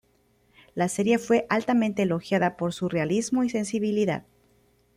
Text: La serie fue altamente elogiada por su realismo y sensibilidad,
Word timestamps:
La 0.73 0.87
serie 0.89 1.19
fue 1.19 1.45
altamente 1.47 2.01
elogiada 2.01 2.57
por 2.57 2.73
su 2.73 2.89
realismo 2.89 3.43
y 3.43 3.51
sensibilidad, 3.51 4.23